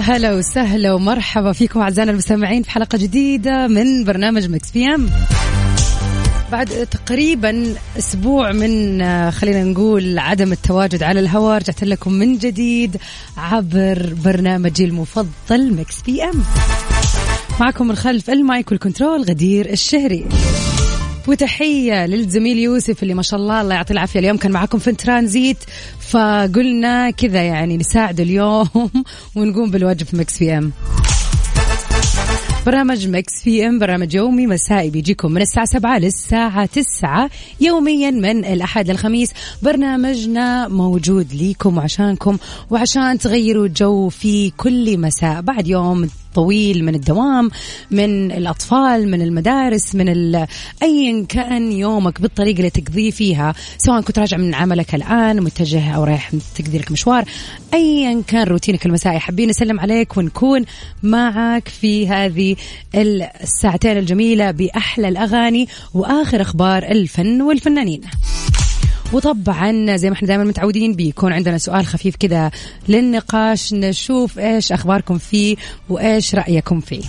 هلا 0.00 0.34
وسهلا 0.34 0.92
ومرحبا 0.92 1.52
فيكم 1.52 1.80
أعزائنا 1.80 2.10
المستمعين 2.10 2.62
في 2.62 2.70
حلقة 2.70 2.98
جديدة 2.98 3.66
من 3.66 4.04
برنامج 4.04 4.46
Mix 4.46 4.70
PM. 4.70 5.10
بعد 6.52 6.66
تقريبا 6.90 7.74
أسبوع 7.98 8.52
من 8.52 9.02
آه، 9.02 9.30
خلينا 9.30 9.64
نقول 9.64 10.18
عدم 10.18 10.52
التواجد 10.52 11.02
على 11.02 11.20
الهواء 11.20 11.58
رجعت 11.58 11.84
لكم 11.84 12.12
من 12.12 12.38
جديد 12.38 12.96
عبر 13.36 14.14
برنامجي 14.24 14.84
المفضل 14.84 15.74
Mix 15.74 16.02
PM. 16.02 16.42
معكم 17.60 17.88
من 17.88 17.96
خلف 17.96 18.30
المايك 18.30 18.70
والكنترول 18.70 19.22
غدير 19.22 19.70
الشهري. 19.70 20.26
وتحية 21.30 22.06
للزميل 22.06 22.58
يوسف 22.58 23.02
اللي 23.02 23.14
ما 23.14 23.22
شاء 23.22 23.40
الله 23.40 23.60
الله 23.60 23.74
يعطيه 23.74 23.92
العافية. 23.94 24.20
اليوم 24.20 24.36
كان 24.36 24.52
معاكم 24.52 24.78
في 24.78 24.90
الترانزيت 24.90 25.56
فقلنا 26.00 27.10
كذا 27.10 27.42
يعني 27.42 27.76
نساعده 27.76 28.22
اليوم 28.22 28.68
ونقوم 29.36 29.70
بالواجب 29.70 30.06
في 30.06 30.16
Mix 30.16 30.38
PM. 30.38 30.72
برنامج 32.66 33.08
Mix 33.08 33.42
PM 33.42 33.78
برنامج 33.78 34.14
يومي 34.14 34.46
مسائي 34.46 34.90
بيجيكم 34.90 35.32
من 35.32 35.42
الساعة 35.42 35.66
7 35.66 35.98
للساعة 35.98 36.66
9 36.66 37.30
يوميا 37.60 38.10
من 38.10 38.44
الأحد 38.44 38.90
للخميس. 38.90 39.30
برنامجنا 39.62 40.68
موجود 40.68 41.32
ليكم 41.32 41.78
وعشانكم 41.78 42.38
وعشان 42.70 43.18
تغيروا 43.18 43.66
جو 43.66 44.08
في 44.08 44.50
كل 44.50 44.98
مساء. 44.98 45.40
بعد 45.40 45.68
يوم 45.68 46.08
طويل 46.34 46.84
من 46.84 46.94
الدوام 46.94 47.50
من 47.90 48.32
الأطفال 48.32 49.10
من 49.10 49.22
المدارس 49.22 49.94
من. 49.94 50.10
أيا 50.82 51.26
كان 51.28 51.72
يومك 51.72 52.20
بالطريقة 52.20 52.58
اللي 52.58 52.70
تقضيه 52.70 53.10
فيها 53.10 53.54
سواء 53.78 54.00
كنت 54.00 54.18
راجع 54.18 54.36
من 54.36 54.54
عملك 54.54 54.94
الآن 54.94 55.42
متجه 55.42 55.90
أو 55.90 56.04
رايح 56.04 56.30
تقضي 56.54 56.78
لك 56.78 56.92
مشوار 56.92 57.24
أيا 57.74 58.22
كان 58.26 58.46
روتينك 58.46 58.86
المسائي 58.86 59.18
حابين 59.18 59.48
نسلم 59.48 59.80
عليك 59.80 60.16
ونكون 60.16 60.64
معك 61.02 61.68
في 61.68 62.08
هذه 62.08 62.56
الساعتين 62.94 63.98
الجميلة 63.98 64.50
بأحلى 64.50 65.08
الأغاني 65.08 65.68
وآخر 65.94 66.40
أخبار 66.40 66.82
الفن 66.82 67.42
والفنانين 67.42 68.00
وطبعا 69.12 69.96
زي 69.96 70.10
ما 70.10 70.16
إحنا 70.16 70.28
دائما 70.28 70.44
متعودين 70.44 70.94
بيكون 70.94 71.32
عندنا 71.32 71.58
سؤال 71.58 71.86
خفيف 71.86 72.16
كذا 72.16 72.50
للنقاش 72.88 73.72
نشوف 73.74 74.38
إيش 74.38 74.72
أخباركم 74.72 75.18
فيه 75.18 75.56
وإيش 75.88 76.34
رأيكم 76.34 76.80
فيه. 76.80 77.02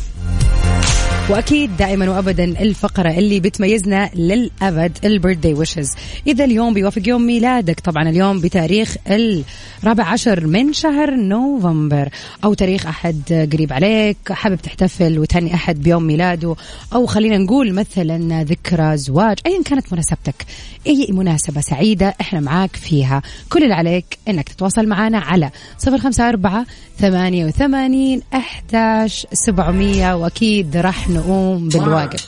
وأكيد 1.29 1.77
دائما 1.77 2.09
وابدا 2.09 2.43
الفقرة 2.43 3.09
اللي 3.09 3.39
بتميزنا 3.39 4.09
للأبد 4.15 4.97
البيرثدي 5.03 5.53
ويشز 5.53 5.91
إذا 6.27 6.45
اليوم 6.45 6.73
بيوافق 6.73 7.01
يوم 7.07 7.21
ميلادك. 7.21 7.79
طبعا 7.79 8.09
اليوم 8.09 8.41
بتاريخ 8.41 8.95
الرابع 9.07 10.03
عشر 10.03 10.47
من 10.47 10.73
شهر 10.73 11.15
نوفمبر. 11.15 12.09
أو 12.43 12.53
تاريخ 12.53 12.87
أحد 12.87 13.49
قريب 13.53 13.73
عليك 13.73 14.17
حابب 14.31 14.55
تحتفل 14.55 15.19
وتهني 15.19 15.53
أحد 15.53 15.81
بيوم 15.81 16.03
ميلاده. 16.03 16.55
أو 16.93 17.05
خلينا 17.05 17.37
نقول 17.37 17.73
مثلا 17.73 18.43
ذكرى 18.43 18.97
زواج 18.97 19.37
ايا 19.45 19.63
كانت 19.63 19.93
مناسبتك. 19.93 20.45
أي 20.87 21.07
مناسبة 21.09 21.61
سعيدة 21.61 22.15
إحنا 22.21 22.39
معاك 22.39 22.75
فيها. 22.75 23.21
كل 23.49 23.63
اللي 23.63 23.75
عليك 23.75 24.17
إنك 24.27 24.49
تتواصل 24.49 24.87
معنا 24.87 25.19
على 25.19 25.49
صفر 25.77 25.97
خمسة 25.97 26.29
أربعة 26.29 26.65
ثمانية 26.99 27.45
وثمانين 27.45 28.21
إحداش 28.33 29.27
سبعمئه 29.33 30.13
وأكيد 30.15 30.77
راح 30.77 31.10
نقوم 31.13 31.69
بالواجب. 31.69 32.19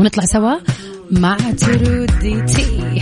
ونطلع 0.00 0.24
سوا 0.24 0.54
مع 1.10 1.36
ترودي 1.36 2.42
تي. 2.42 3.00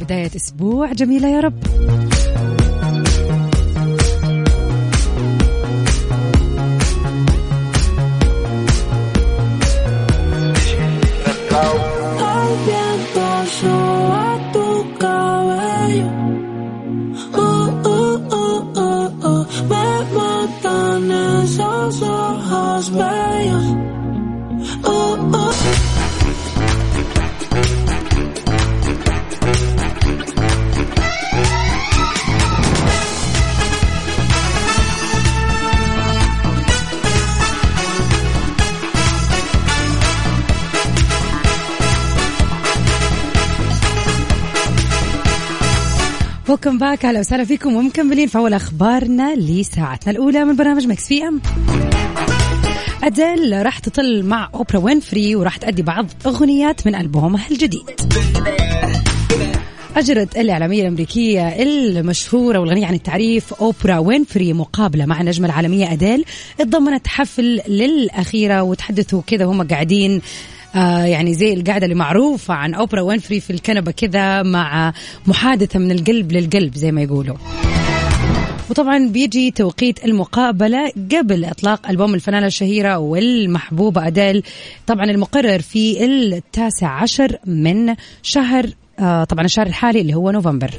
بداية 0.00 0.30
أسبوع 0.36 0.92
جميلة 0.92 1.28
يا 1.28 1.40
رب. 1.40 1.58
و 46.48 46.54
come 46.54 46.78
back 46.78 47.04
أهلا 47.04 47.20
وسهلا 47.20 47.44
فيكم 47.44 47.76
ومكملين 47.76 48.28
في 48.28 48.38
أول 48.38 48.54
أخبارنا 48.54 49.34
لساعتنا 49.36 50.12
الأولى 50.12 50.44
من 50.44 50.56
برنامج 50.56 50.86
Mix 50.86 51.08
PM. 51.08 51.40
أديل 53.02 53.66
راح 53.66 53.78
تطل 53.78 54.22
مع 54.22 54.50
أوبرا 54.54 54.78
وينفري 54.78 55.36
وراح 55.36 55.56
تأدي 55.56 55.82
بعض 55.82 56.06
أغنيات 56.26 56.86
من 56.86 56.94
ألبومها 56.94 57.46
الجديد. 57.50 57.90
أجرت 59.96 60.36
الإعلامية 60.36 60.82
الأمريكية 60.82 61.48
المشهورة 61.48 62.58
والغنية 62.58 62.86
عن 62.86 62.94
التعريف 62.94 63.54
أوبرا 63.54 63.98
وينفري 63.98 64.52
مقابلة 64.52 65.06
مع 65.06 65.20
النجمة 65.20 65.46
العالمية 65.46 65.92
أديل. 65.92 66.24
اتضمنت 66.60 67.06
حفل 67.06 67.60
للأخيرة 67.68 68.62
وتحدثوا 68.62 69.22
كذا 69.26 69.44
وهم 69.44 69.68
قاعدين 69.68 70.22
آه 70.74 71.04
يعني 71.04 71.34
زي 71.34 71.52
القعدة 71.52 71.84
اللي 71.84 71.94
معروفة 71.94 72.54
عن 72.54 72.74
أوبرا 72.74 73.00
وينفري 73.00 73.40
في 73.40 73.50
الكنبة 73.50 73.90
كذا 73.92 74.42
مع 74.42 74.92
محادثة 75.26 75.78
من 75.78 75.90
القلب 75.90 76.32
للقلب 76.32 76.74
زي 76.74 76.92
ما 76.92 77.02
يقولوا. 77.02 77.36
وطبعا 78.70 79.08
بيجي 79.08 79.50
توقيت 79.50 80.04
المقابلة 80.04 80.92
قبل 81.16 81.44
إطلاق 81.44 81.88
ألبوم 81.90 82.14
الفنانة 82.14 82.46
الشهيرة 82.46 82.98
والمحبوبة 82.98 84.06
أديل. 84.06 84.42
طبعا 84.86 85.04
المقرر 85.04 85.58
في 85.58 86.04
التاسع 86.04 86.88
عشر 86.88 87.38
من 87.46 87.94
شهر 88.22 88.66
آه 88.98 89.24
طبعا 89.24 89.44
الشهر 89.44 89.66
الحالي 89.66 90.00
اللي 90.00 90.14
هو 90.14 90.30
نوفمبر. 90.30 90.70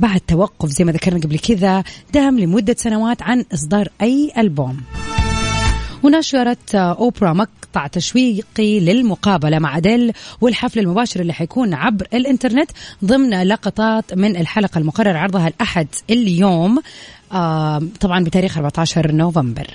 بعد 0.00 0.20
توقف 0.20 0.68
زي 0.68 0.84
ما 0.84 0.92
ذكرنا 0.92 1.20
قبل 1.20 1.38
كذا 1.38 1.84
دام 2.14 2.38
لمدة 2.38 2.76
سنوات 2.78 3.22
عن 3.22 3.44
إصدار 3.54 3.88
أي 4.02 4.32
ألبوم. 4.38 4.76
ونشرت 6.02 6.74
أوبرا 6.74 7.32
مقطع 7.32 7.86
تشويقي 7.86 8.80
للمقابلة 8.80 9.58
مع 9.58 9.76
أديل 9.76 10.12
والحفل 10.40 10.78
المباشر 10.78 11.20
اللي 11.20 11.32
حيكون 11.32 11.74
عبر 11.74 12.06
الإنترنت 12.14 12.70
ضمن 13.04 13.42
لقطات 13.42 14.14
من 14.14 14.36
الحلقة 14.36 14.78
المقرر 14.78 15.16
عرضها 15.16 15.48
الأحد 15.48 15.86
اليوم 16.10 16.78
آه 17.32 17.82
طبعا 18.00 18.24
بتاريخ 18.24 18.56
14 18.58 19.12
نوفمبر. 19.12 19.66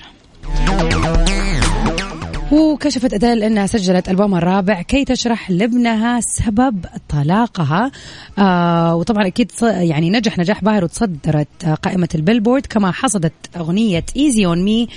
وكشفت 2.52 3.14
أديل 3.14 3.44
أنها 3.44 3.68
سجلت 3.68 4.10
ألبومها 4.10 4.40
الرابع 4.40 4.82
كي 4.82 5.06
تشرح 5.06 5.52
لابنها 5.52 6.22
سبب 6.22 6.86
طلاقها. 7.10 7.92
آه 8.40 8.96
وطبعا 8.96 9.28
أكيد 9.28 9.52
يعني 9.62 10.10
نجح 10.10 10.38
نجاح 10.38 10.64
باهر 10.64 10.84
وتصدرت 10.84 11.48
آه 11.66 11.74
قائمة 11.74 12.10
ال 12.16 12.20
Billboard. 12.20 12.66
كما 12.66 12.92
حصدت 12.92 13.34
أغنية 13.58 14.04
Easy 14.18 14.46
on 14.46 14.64
Me 14.64 14.88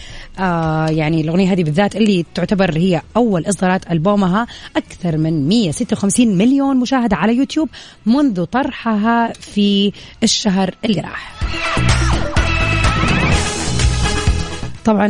يعني 0.88 1.20
الأغنية 1.20 1.52
هذه 1.52 1.64
بالذات 1.64 1.96
اللي 1.96 2.24
تعتبر 2.34 2.78
هي 2.78 3.02
أول 3.16 3.48
إصدارات 3.48 3.90
ألبومها. 3.90 4.46
أكثر 4.76 5.16
من 5.16 5.48
156 5.48 6.38
مليون 6.38 6.76
مشاهدة 6.76 7.16
على 7.16 7.36
يوتيوب 7.36 7.68
منذ 8.06 8.44
طرحها 8.44 9.32
في 9.32 9.92
الشهر 10.22 10.74
اللي 10.84 11.00
راح. 11.00 11.40
طبعا 14.84 15.06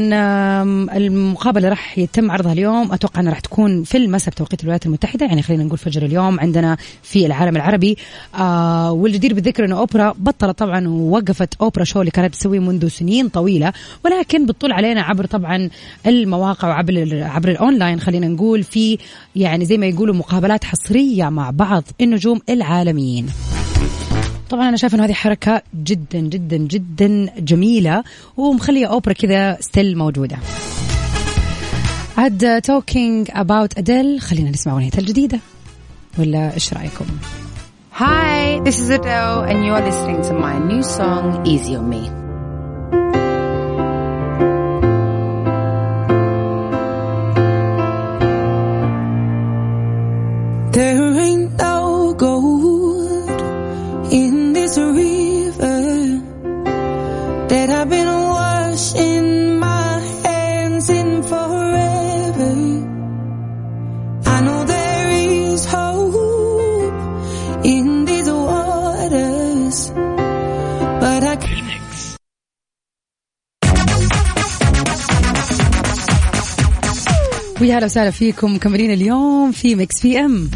المقابلة 0.96 1.68
راح 1.68 1.98
يتم 1.98 2.30
عرضها 2.30 2.52
اليوم. 2.52 2.92
أتوقع 2.92 3.20
إنها 3.20 3.32
راح 3.32 3.40
تكون 3.40 3.84
في 3.84 3.96
المساء 3.96 4.34
بتوقيت 4.34 4.60
الولايات 4.60 4.86
المتحدة. 4.86 5.26
يعني 5.26 5.42
خلينا 5.42 5.64
نقول 5.64 5.78
فجر 5.78 6.02
اليوم 6.02 6.40
عندنا 6.40 6.76
في 7.02 7.26
العالم 7.26 7.56
العربي. 7.56 7.96
آه 8.34 8.92
والجدير 8.92 9.34
بالذكر 9.34 9.64
انه 9.64 9.78
أوبرا 9.78 10.14
بطلت 10.18 10.58
طبعا 10.58 10.88
ووقفت 10.88 11.54
أوبرا 11.60 11.84
شو 11.84 12.00
اللي 12.00 12.10
كانت 12.10 12.34
تسويه 12.34 12.58
منذ 12.58 12.88
سنين 12.88 13.28
طويلة. 13.28 13.72
ولكن 14.04 14.46
بتطل 14.46 14.72
علينا 14.72 15.02
عبر 15.02 15.26
طبعا 15.26 15.70
المواقع 16.06 16.68
وعبر 16.68 17.22
عبر 17.22 17.48
الأونلاين 17.48 18.00
خلينا 18.00 18.28
نقول 18.28 18.62
في 18.62 18.98
يعني 19.36 19.64
زي 19.64 19.78
ما 19.78 19.86
يقولوا 19.86 20.14
مقابلات 20.14 20.64
حصرية 20.64 21.28
مع 21.28 21.50
بعض 21.50 21.84
النجوم 22.00 22.40
العالميين. 22.48 23.26
طبعا 24.50 24.68
أنا 24.68 24.76
شايفة 24.76 24.96
إنه 24.96 25.04
هذه 25.04 25.12
حركة 25.12 25.62
جدا 25.74 26.20
جدا 26.20 26.56
جدا 26.56 27.26
جميلة 27.38 28.04
ومخلية 28.36 28.86
أوبرا 28.86 29.12
كذا 29.12 29.60
still 29.60 29.98
موجودة. 29.98 30.36
عاد 32.18 32.62
talking 32.62 33.28
about 33.32 33.78
Adele 33.78 34.20
خلينا 34.20 34.50
نسمع 34.50 34.72
اغنيتها 34.72 34.98
الجديدة. 34.98 35.38
ولا 36.18 36.54
إيش 36.54 36.74
رأيكم؟ 36.74 37.06
Hi, 37.92 38.60
this 38.64 38.78
is 38.80 38.88
Adele, 38.88 39.40
and 39.50 39.58
you 39.66 39.72
are 39.76 39.84
listening 39.90 40.20
to 40.28 40.32
my 40.32 40.54
new 40.70 40.82
song, 40.82 41.46
Easy 41.46 41.74
on 41.76 41.86
Me. 41.90 42.02
There 50.76 51.09
وسهلا 77.90 78.10
فيكم 78.10 78.54
مكملين 78.54 78.90
اليوم 78.90 79.52
في 79.52 79.74
Mix 79.74 80.00
PM 80.00 80.50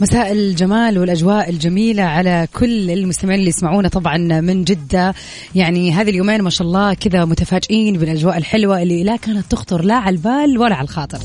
مساء 0.00 0.32
الجمال 0.32 0.98
والأجواء 0.98 1.50
الجميلة 1.50 2.02
على 2.02 2.48
كل 2.54 2.90
المستمعين 2.90 3.38
اللي 3.38 3.48
يسمعونا 3.48 3.88
طبعا 3.88 4.16
من 4.40 4.64
جدة. 4.64 5.14
يعني 5.54 5.92
هذه 5.92 6.10
اليومين 6.10 6.42
ما 6.42 6.50
شاء 6.50 6.66
الله 6.66 6.94
كذا 6.94 7.24
متفاجئين 7.24 7.98
بالأجواء 7.98 8.36
الحلوة 8.36 8.82
اللي 8.82 9.04
لا 9.04 9.16
كانت 9.16 9.50
تخطر 9.50 9.82
لا 9.82 9.94
على 9.94 10.16
البال 10.16 10.58
ولا 10.58 10.74
على 10.74 10.84
الخاطر. 10.84 11.18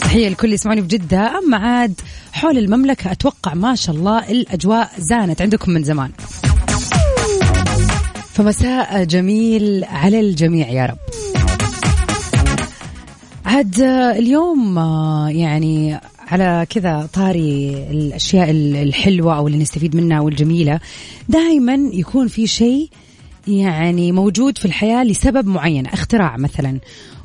تحية 0.00 0.28
لكل 0.28 0.52
يسمعوني 0.52 0.80
في 0.82 0.88
جدة. 0.88 1.38
أما 1.38 1.56
عاد 1.56 2.00
حول 2.32 2.58
المملكة 2.58 3.12
أتوقع 3.12 3.54
ما 3.54 3.74
شاء 3.74 3.96
الله 3.96 4.30
الأجواء 4.30 4.90
زانت 4.98 5.42
عندكم 5.42 5.72
من 5.72 5.84
زمان. 5.84 6.10
فمساء 8.34 9.04
جميل 9.04 9.84
على 9.84 10.20
الجميع 10.20 10.68
يا 10.68 10.86
رب. 10.86 11.13
عاد 13.44 13.80
آه، 13.80 14.18
اليوم 14.18 14.78
آه، 14.78 15.28
يعني 15.28 16.00
على 16.18 16.66
كذا 16.70 17.08
طاري 17.12 17.74
الأشياء 17.90 18.50
ال- 18.50 18.76
الحلوة 18.76 19.36
أو 19.36 19.46
اللي 19.46 19.58
نستفيد 19.58 19.96
منها 19.96 20.20
والجميله 20.20 20.80
دائما 21.28 21.74
يكون 21.92 22.28
في 22.28 22.46
شيء 22.46 22.88
يعني 23.48 24.12
موجود 24.12 24.58
في 24.58 24.64
الحياة 24.64 25.04
لسبب 25.04 25.46
معين 25.46 25.86
اختراع 25.86 26.36
مثلا. 26.36 26.78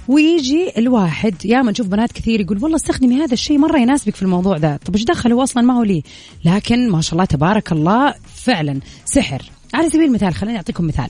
ويجي 0.07 0.71
الواحد 0.77 1.45
يا 1.45 1.61
ما 1.61 1.71
نشوف 1.71 1.87
بنات 1.87 2.11
كثير 2.11 2.41
يقول 2.41 2.63
والله 2.63 2.75
استخدمي 2.75 3.15
هذا 3.15 3.33
الشيء 3.33 3.57
مرة 3.57 3.77
يناسبك 3.79 4.15
في 4.15 4.21
الموضوع 4.21 4.57
ده. 4.57 4.79
طب 4.85 4.95
إيش 4.95 5.03
دخل 5.03 5.31
هو 5.33 5.43
أصلا 5.43 5.63
ما 5.63 5.73
هو 5.73 5.83
لي. 5.83 6.03
لكن 6.45 6.89
ما 6.89 7.01
شاء 7.01 7.13
الله 7.13 7.25
تبارك 7.25 7.71
الله 7.71 8.13
فعلا 8.35 8.79
سحر. 9.05 9.41
على 9.73 9.89
سبيل 9.89 10.03
المثال 10.03 10.33
خليني 10.33 10.57
أعطيكم 10.57 10.87
مثال. 10.87 11.09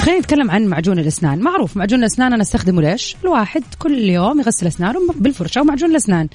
خلينا 0.00 0.18
نتكلم 0.18 0.50
عن 0.50 0.66
معجون 0.66 0.98
الأسنان. 0.98 1.38
معروف 1.38 1.76
معجون 1.76 2.00
الأسنان 2.00 2.32
أنا 2.32 2.42
أستخدمه 2.42 2.82
ليش؟ 2.82 3.16
الواحد 3.24 3.62
كل 3.78 3.98
يوم 3.98 4.40
يغسل 4.40 4.66
أسنانه 4.66 5.00
بالفرشة 5.14 5.60
ومعجون 5.60 5.90
الأسنان. 5.90 6.28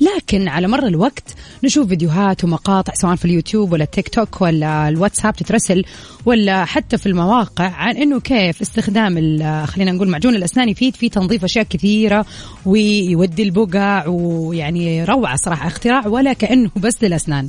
لكن 0.00 0.48
على 0.48 0.68
مر 0.68 0.86
الوقت 0.86 1.34
نشوف 1.64 1.88
فيديوهات 1.88 2.44
ومقاطع 2.44 2.92
سواء 2.94 3.16
في 3.16 3.24
اليوتيوب 3.24 3.72
ولا 3.72 3.84
التيك 3.84 4.08
توك 4.08 4.40
ولا 4.40 4.88
الواتساب 4.88 5.36
تترسل 5.36 5.84
ولا 6.26 6.64
حتى 6.64 6.98
في 6.98 7.06
المواقع 7.06 7.64
عن 7.64 7.96
إنه 7.96 8.20
كيف 8.20 8.60
استخدام 8.60 9.14
خلينا 9.66 9.92
نقول 9.92 10.08
معجون 10.08 10.34
الأسنان 10.34 10.68
يفيد 10.68 10.96
في 10.96 11.08
تنظيف 11.08 11.44
أشياء 11.44 11.64
كثيرة 11.64 12.26
ويودي 12.66 13.42
البقع 13.42 14.06
ويعني 14.06 15.04
روعة 15.04 15.36
صراحة. 15.36 15.66
اختراع 15.66 16.06
ولا 16.06 16.32
كأنه 16.32 16.70
بس 16.76 16.94
للأسنان. 17.02 17.46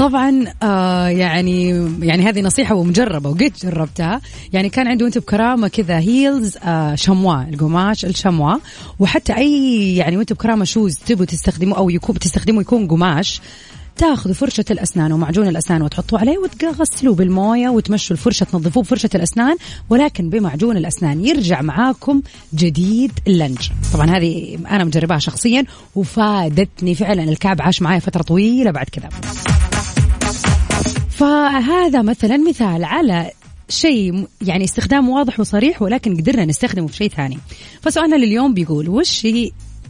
طبعا 0.00 0.44
آه 0.62 1.08
يعني 1.08 1.68
يعني 2.02 2.22
هذه 2.22 2.40
نصيحة 2.40 2.74
ومجربة 2.74 3.30
وقد 3.30 3.52
جربتها. 3.62 4.20
يعني 4.52 4.68
كان 4.68 4.88
عندي 4.88 5.04
وأنت 5.04 5.18
بكرامة 5.18 5.68
كذا 5.68 5.98
هيلز 5.98 6.56
آه 6.56 6.94
شموا 6.94 7.42
القماش 7.42 8.04
الشموا 8.04 8.56
وحتى 8.98 9.36
أي 9.36 9.96
يعني 9.96 10.16
وأنت 10.16 10.32
بكرامة 10.32 10.64
شوز 10.64 10.96
تبوا 10.96 11.24
تستخدموا 11.24 11.76
أو 11.76 11.90
يكون 11.90 12.18
تستخدموا 12.18 12.62
يكون 12.62 12.88
قماش 12.88 13.40
تاخذوا 13.96 14.34
فرشة 14.34 14.64
الأسنان 14.70 15.12
ومعجون 15.12 15.48
الأسنان 15.48 15.82
وتحطوه 15.82 16.20
عليه 16.20 16.38
وتغسلوه 16.38 17.14
بالموية 17.14 17.68
وتمشوا 17.68 18.16
الفرشة 18.16 18.44
تنظفوه 18.44 18.82
بفرشة 18.82 19.10
الأسنان. 19.14 19.56
ولكن 19.90 20.30
بمعجون 20.30 20.76
الأسنان 20.76 21.24
يرجع 21.24 21.62
معاكم 21.62 22.22
جديد 22.54 23.12
اللنج 23.26 23.58
طبعا 23.92 24.10
هذه 24.10 24.58
أنا 24.70 24.84
مجرباها 24.84 25.18
شخصيا 25.18 25.64
وفادتني 25.94 26.94
فعلا. 26.94 27.22
الكعب 27.22 27.62
عاش 27.62 27.82
معي 27.82 28.00
فترة 28.00 28.22
طويلة 28.22 28.70
بعد 28.70 28.86
كذا. 28.86 29.08
فهذا 31.20 32.02
مثلا 32.02 32.36
مثال 32.36 32.84
على 32.84 33.30
شيء 33.68 34.26
يعني 34.42 34.64
استخدام 34.64 35.08
واضح 35.08 35.40
وصريح 35.40 35.82
ولكن 35.82 36.16
قدرنا 36.16 36.44
نستخدمه 36.44 36.86
في 36.86 36.96
شيء 36.96 37.08
ثاني. 37.08 37.38
فسؤالنا 37.82 38.16
لليوم 38.16 38.54
بيقول 38.54 38.88
وش 38.88 39.26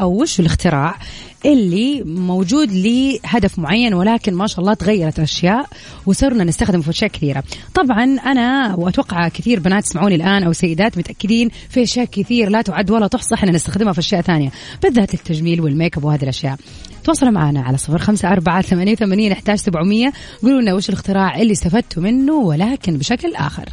أو 0.01 0.23
وش 0.23 0.41
الاختراع 0.41 0.97
اللي 1.45 2.03
موجود 2.03 2.73
لهدف 2.73 3.59
معين 3.59 3.95
ولكن 3.95 4.35
ما 4.35 4.47
شاء 4.47 4.61
الله 4.61 4.75
تغيرت 4.75 5.21
أشياء 5.21 5.67
وصرنا 6.07 6.45
نستخدمه 6.45 6.83
في 6.83 6.91
اشياء 6.91 7.11
كثيرة. 7.11 7.45
طبعا 7.75 8.05
أنا 8.05 8.75
وأتوقع 8.75 9.29
كثير 9.29 9.61
بنات 9.61 9.87
يسمعوني 9.87 10.15
الآن 10.15 10.43
أو 10.43 10.53
سيدات 10.53 10.99
متأكدين 10.99 11.51
في 11.69 11.83
أشياء 11.83 12.05
كثير 12.05 12.49
لا 12.49 12.63
تعد 12.63 12.91
ولا 12.91 13.07
تحصى 13.07 13.35
إحنا 13.35 13.53
نستخدمها 13.53 13.93
في 13.93 13.99
أشياء 13.99 14.21
ثانية 14.21 14.51
بالذات 14.83 15.15
التجميل 15.15 15.61
والميك 15.61 15.97
أب 15.97 16.05
وهذه 16.05 16.23
الأشياء. 16.23 16.57
تواصلوا 17.05 17.33
معنا 17.33 17.61
على 17.61 17.77
صفر 17.77 17.99
خمسة 17.99 18.29
أربعة 18.29 18.63
ثمانية 18.63 18.93
وثمانين 18.93 19.33
إحداش 19.33 19.61
سبعمية 19.61 20.13
قولوا 20.43 20.61
لنا 20.61 20.75
وش 20.75 20.89
الاختراع 20.89 21.41
اللي 21.41 21.53
استفدتوا 21.53 22.03
منه 22.03 22.35
ولكن 22.35 22.99
بشكل 22.99 23.35
آخر. 23.35 23.65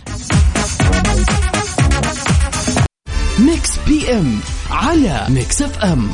Mix 3.40 3.80
PM 3.88 4.40
على 4.70 5.26
Mix 5.30 5.62
FM 5.62 6.10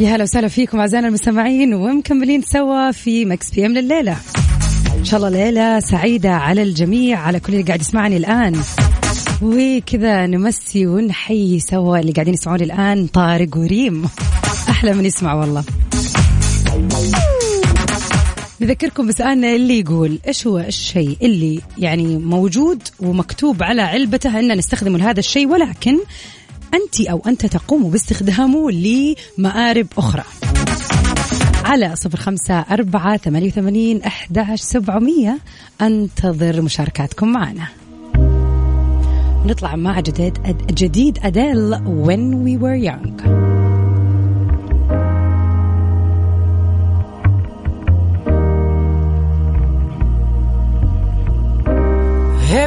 يا 0.00 0.14
هلا 0.16 0.22
وسهلا 0.22 0.48
فيكم 0.48 0.80
أعزائنا 0.80 1.08
المستمعين 1.08 1.74
ومكملين 1.74 2.42
سوا 2.42 2.90
في 2.90 3.24
Mix 3.24 3.50
PM 3.50 3.72
لليلة. 3.72 4.16
إن 4.98 5.04
شاء 5.04 5.16
الله 5.20 5.28
ليلة 5.28 5.80
سعيدة 5.80 6.30
على 6.30 6.62
الجميع 6.62 7.20
على 7.20 7.40
كل 7.40 7.52
اللي 7.52 7.64
قاعد 7.64 7.80
يسمعني 7.80 8.16
الآن. 8.16 8.62
وكذا 9.42 10.26
نمسي 10.26 10.86
ونحيي 10.86 11.60
سوا 11.60 11.98
اللي 11.98 12.12
قاعدين 12.12 12.34
يسمعوني 12.34 12.64
الآن 12.64 13.06
طارق 13.06 13.56
وريم. 13.56 14.08
أحلى 14.68 14.92
من 14.92 15.04
يسمع 15.04 15.34
والله. 15.34 15.64
نذكركم 18.60 19.06
بسؤالنا 19.06 19.54
اللي 19.54 19.78
يقول 19.80 20.18
إيش 20.26 20.46
هو 20.46 20.58
الشيء 20.58 21.16
اللي 21.22 21.60
يعني 21.78 22.16
موجود 22.16 22.82
ومكتوب 23.00 23.62
على 23.62 23.82
علبته 23.82 24.38
أن 24.38 24.58
نستخدمه 24.58 24.98
لهذا 24.98 25.18
الشيء 25.18 25.48
ولكن 25.48 25.98
أنت 26.74 27.00
أو 27.00 27.22
أنت 27.26 27.46
تقوم 27.46 27.90
باستخدامه 27.90 28.70
لمآرب 28.70 29.86
أخرى؟ 29.98 30.24
على 31.64 31.96
صفر 31.96 32.18
خمسة 32.18 32.54
أربعة 32.54 33.16
ثمانية 33.16 33.48
وثمانين 33.48 34.02
أحداش 34.02 34.60
سبعمية. 34.60 35.38
أنتظر 35.80 36.62
مشاركاتكم 36.62 37.32
معنا. 37.32 37.68
نطلع 39.46 39.76
مع 39.76 40.00
جديد 40.00 40.38
جديد 40.70 41.18
أديل 41.22 41.74
When 41.74 42.34
We 42.44 42.62
Were 42.62 42.90
Young. 42.90 43.57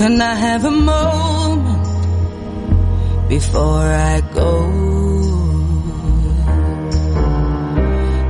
can 0.00 0.20
I 0.20 0.34
have 0.46 0.64
a 0.64 0.70
moment 0.70 1.86
before 3.28 3.86
I 4.12 4.20
go? 4.34 4.52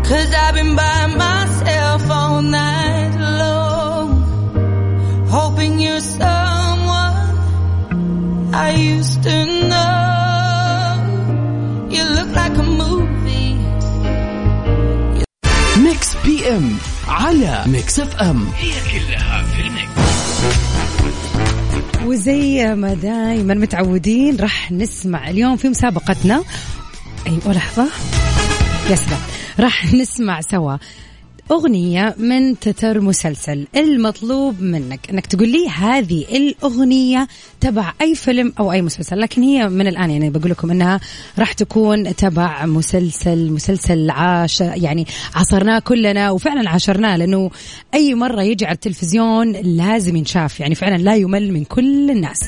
Cause 0.08 0.30
I've 0.44 0.54
been 0.54 0.74
by 0.76 1.06
myself 1.24 2.02
all 2.10 2.42
night 2.42 3.14
long, 3.42 4.08
hoping 5.36 5.80
you're 5.80 6.00
someone 6.00 7.16
I 8.54 8.68
used 8.94 9.22
to 9.28 9.36
know. 9.70 9.96
You 11.94 12.02
look 12.16 12.30
like 12.40 12.56
a 12.56 12.66
movie. 12.82 13.56
ميكس 15.76 16.16
بي 16.24 16.48
ام 16.48 16.78
على 17.08 17.64
ميكس 17.66 18.00
اف 18.00 18.16
ام 18.16 18.46
وزي 22.21 22.75
ما 22.75 22.93
دايما 22.93 23.53
متعودين 23.53 24.37
راح 24.37 24.71
نسمع 24.71 25.29
اليوم 25.29 25.57
في 25.57 25.69
مسابقتنا. 25.69 26.43
أيوه 27.27 27.53
لحظة. 27.53 27.87
يا 28.89 28.95
سلام. 28.95 29.19
راح 29.59 29.93
نسمع 29.93 30.41
سوا 30.41 30.77
أغنية 31.51 32.15
من 32.17 32.59
تتر 32.59 32.99
مسلسل 32.99 33.67
المطلوب 33.75 34.61
منك. 34.61 35.09
أنك 35.09 35.25
تقول 35.25 35.49
لي 35.49 35.69
هذه 35.69 36.25
الأغنية 36.37 37.27
تبع 37.61 37.93
أي 38.01 38.15
فيلم 38.15 38.53
أو 38.59 38.71
أي 38.71 38.81
مسلسل. 38.81 39.19
لكن 39.19 39.41
هي 39.43 39.69
من 39.69 39.87
الآن 39.87 40.11
يعني 40.11 40.29
بقول 40.29 40.51
لكم 40.51 40.71
أنها 40.71 40.99
راح 41.39 41.53
تكون 41.53 42.15
تبع 42.15 42.65
مسلسل 42.65 43.51
مسلسل 43.51 44.09
عاش 44.09 44.61
يعني 44.61 45.07
عصرناه 45.35 45.79
كلنا 45.79 46.31
وفعلا 46.31 46.69
عاشرناه 46.69 47.17
لأنه 47.17 47.51
أي 47.93 48.15
مرة 48.15 48.43
يجي 48.43 48.65
على 48.65 48.75
التلفزيون 48.75 49.51
لازم 49.51 50.15
ينشاف 50.15 50.59
يعني 50.59 50.75
فعلا 50.75 50.97
لا 50.97 51.15
يمل 51.15 51.53
من 51.53 51.63
كل 51.63 52.11
الناس. 52.11 52.39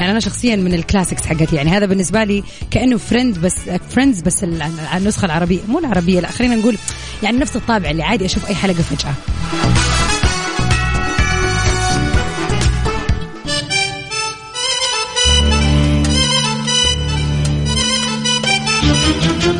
يعني 0.00 0.10
أنا 0.10 0.20
شخصيا 0.20 0.56
من 0.56 0.74
ال 0.74 0.80
classics 0.80 1.26
حقتي 1.26 1.56
يعني 1.56 1.70
هذا 1.70 1.86
بالنسبة 1.86 2.24
لي 2.24 2.42
كأنه 2.70 2.96
Friends 2.98 3.38
بس 3.38 3.54
Friends 3.90 4.20
بس 4.20 4.44
النسخة 4.96 5.24
العربية 5.26 5.58
مو 5.68 5.78
العربية 5.78 6.20
لا 6.20 6.30
خلينا 6.30 6.54
نقول 6.54 6.76
يعني 7.22 7.38
نفس 7.38 7.56
الطابع 7.56 7.90
اللي 7.90 8.02
عادي 8.02 8.24
أشوف 8.24 8.48
أي 8.48 8.54
حلقة 8.54 8.82
فجأة. 8.82 9.14
choo 18.94 19.14
choo 19.22 19.34
choo 19.40 19.59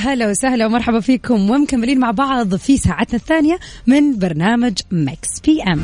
هلا 0.00 0.28
وسهلا 0.28 0.66
ومرحبا 0.66 1.00
فيكم 1.00 1.50
ومكملين 1.50 1.98
مع 1.98 2.10
بعض 2.10 2.56
في 2.56 2.76
ساعتنا 2.76 3.18
الثانية 3.18 3.58
من 3.86 4.18
برنامج 4.18 4.78
Mix 4.90 5.40
PM. 5.44 5.80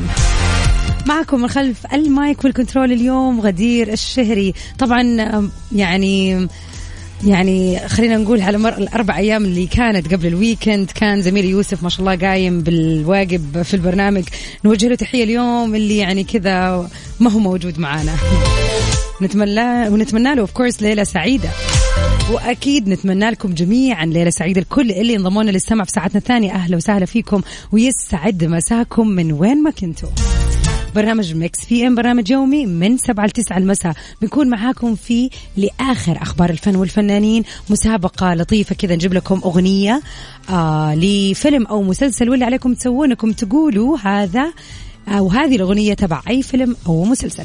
معكم 1.05 1.41
من 1.41 1.47
خلف 1.47 1.93
المايك 1.93 2.43
والكنترول 2.43 2.91
اليوم 2.91 3.41
غدير 3.41 3.93
الشهري. 3.93 4.53
طبعا 4.79 5.01
يعني 5.71 6.47
يعني 7.25 7.79
خلينا 7.87 8.17
نقول 8.17 8.41
على 8.41 8.57
مر 8.57 8.77
الأربع 8.77 9.17
أيام 9.17 9.45
اللي 9.45 9.67
كانت 9.67 10.13
قبل 10.13 10.27
ال 10.27 10.35
weekend 10.35 10.91
كان 10.91 11.21
زميلي 11.21 11.49
يوسف 11.49 11.83
ما 11.83 11.89
شاء 11.89 11.99
الله 11.99 12.15
قايم 12.27 12.61
بالواجب 12.61 13.61
في 13.61 13.73
البرنامج. 13.73 14.23
نوجه 14.65 14.87
له 14.87 14.95
تحية 14.95 15.23
اليوم 15.23 15.75
اللي 15.75 15.97
يعني 15.97 16.23
كذا 16.23 16.89
ما 17.19 17.31
هو 17.31 17.39
موجود 17.39 17.79
معانا. 17.79 18.13
نتمنى 19.21 19.89
ونتمنى 19.89 20.35
له 20.35 20.41
of 20.41 20.51
course 20.51 20.81
ليلة 20.81 21.03
سعيدة. 21.03 21.49
وأكيد 22.31 22.89
نتمنى 22.89 23.29
لكم 23.29 23.53
جميعا 23.53 24.05
ليلة 24.05 24.29
سعيدة 24.29 24.61
الكل 24.61 24.91
اللي 24.91 25.15
انضموا 25.15 25.43
لنا 25.43 25.51
للسمع 25.51 25.83
في 25.83 25.91
ساعتنا 25.91 26.17
الثانية. 26.17 26.51
أهلا 26.51 26.77
وسهلا 26.77 27.05
فيكم 27.05 27.41
ويسعد 27.71 28.43
مساكم 28.43 29.07
من 29.07 29.31
وين 29.31 29.63
ما 29.63 29.71
كنتوا. 29.71 30.09
برنامج 30.95 31.35
Mix 31.35 31.65
PM 31.65 31.95
برنامج 31.95 32.31
يومي 32.31 32.65
من 32.65 32.97
7 32.97 33.25
ل 33.25 33.29
9 33.31 33.57
المساء. 33.57 33.93
بنكون 34.21 34.49
معاكم 34.49 34.95
فيه 34.95 35.29
لآخر 35.57 36.21
أخبار 36.21 36.49
الفن 36.49 36.75
والفنانين. 36.75 37.43
مسابقة 37.69 38.33
لطيفة 38.33 38.75
كذا 38.75 38.95
نجيب 38.95 39.13
لكم 39.13 39.41
أغنية 39.45 40.01
آه 40.49 40.95
لفيلم 40.95 41.67
أو 41.67 41.81
مسلسل 41.81 42.29
واللي 42.29 42.45
عليكم 42.45 42.73
تسوون 42.73 43.09
انكم 43.09 43.31
تقولوا 43.31 43.97
هذا 43.97 44.53
أو 45.07 45.29
هذه 45.29 45.55
الأغنية 45.55 45.93
تبع 45.93 46.21
أي 46.29 46.43
فيلم 46.43 46.75
أو 46.87 47.03
مسلسل. 47.03 47.43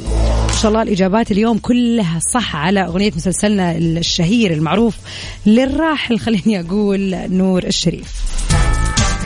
إن 0.50 0.57
شاء 0.62 0.71
الله 0.71 0.83
الإجابات 0.83 1.31
اليوم 1.31 1.59
كلها 1.59 2.19
صح 2.35 2.57
على 2.57 2.81
أغنية 2.81 3.12
مسلسلنا 3.16 3.76
الشهير 3.76 4.52
المعروف 4.52 4.97
للراحل 5.47 6.19
خليني 6.19 6.61
أقول 6.61 7.16
نور 7.31 7.64
الشريف. 7.64 8.12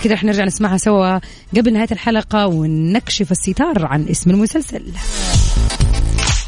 كده 0.04 0.14
رح 0.14 0.24
نرجع 0.24 0.44
نسمعها 0.44 0.76
سوا 0.76 1.18
قبل 1.56 1.72
نهاية 1.72 1.88
الحلقة 1.92 2.46
ونكشف 2.46 3.32
الستار 3.32 3.86
عن 3.86 4.06
اسم 4.08 4.30
المسلسل. 4.30 4.82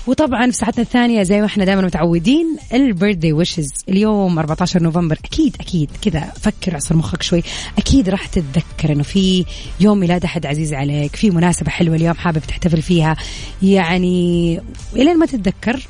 وطبعا 0.09 0.51
في 0.51 0.57
ساعتنا 0.57 0.83
الثانية 0.85 1.23
زي 1.23 1.41
ما 1.41 1.47
إحنا 1.47 1.65
دائما 1.65 1.83
متعودين 1.83 2.57
البيرثدي 2.73 3.33
ويشز 3.33 3.69
اليوم 3.89 4.39
14 4.39 4.83
نوفمبر. 4.83 5.19
أكيد 5.25 5.57
أكيد. 5.61 5.91
كذا 6.03 6.21
فكر 6.21 6.77
عصر 6.77 6.97
مخك 6.97 7.23
شوي. 7.23 7.43
أكيد 7.79 8.09
راح 8.09 8.27
تتذكر 8.27 8.93
إنه 8.93 9.03
في 9.03 9.45
يوم 9.81 10.01
ميلاد 10.01 10.25
أحد 10.25 10.47
عزيز 10.47 10.75
عليك 10.75 11.17
في 11.17 11.31
مناسبة 11.31 11.71
حلوة 11.71 11.97
اليوم 11.97 12.15
حابب 12.15 12.39
تحتفل 12.49 12.83
فيها. 12.83 13.17
يعني 13.63 14.61
إلين 14.97 15.19
ما 15.19 15.27
تتذكر 15.27 15.87